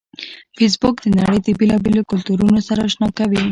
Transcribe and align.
فېسبوک 0.57 0.95
د 1.01 1.07
نړۍ 1.19 1.39
د 1.43 1.47
بیلابیلو 1.59 2.07
کلتورونو 2.11 2.59
سره 2.67 2.79
آشنا 2.87 3.07
کوي 3.17 3.43